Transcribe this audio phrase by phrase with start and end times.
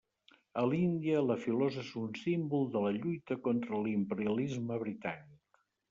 [0.61, 5.59] A l'Índia la filosa és un símbol de la lluita contra l'imperialisme britànic.